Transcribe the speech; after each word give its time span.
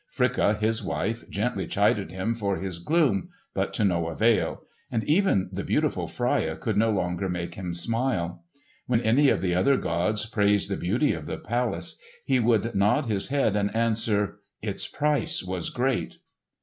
Fricka, 0.11 0.57
his 0.57 0.81
wife, 0.83 1.29
gently 1.29 1.67
chided 1.67 2.09
him 2.09 2.33
for 2.33 2.57
his 2.57 2.79
gloom 2.79 3.29
but 3.53 3.71
to 3.73 3.85
no 3.85 4.07
avail, 4.07 4.61
and 4.91 5.03
even 5.03 5.47
the 5.53 5.63
beautiful 5.63 6.07
Freia 6.07 6.55
could 6.59 6.75
no 6.75 6.89
longer 6.89 7.29
make 7.29 7.53
him 7.53 7.71
smile. 7.71 8.43
When 8.87 9.01
any 9.01 9.29
of 9.29 9.41
the 9.41 9.53
other 9.53 9.77
gods 9.77 10.25
praised 10.25 10.71
the 10.71 10.75
beauty 10.75 11.13
of 11.13 11.27
the 11.27 11.37
palace, 11.37 11.99
he 12.25 12.39
would 12.39 12.73
nod 12.73 13.05
his 13.05 13.27
head 13.27 13.55
and 13.55 13.75
answer; 13.75 14.39
"Its 14.63 14.87
price 14.87 15.43
was 15.43 15.69
great." 15.69 16.17